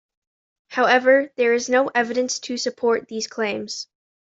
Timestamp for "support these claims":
2.57-3.87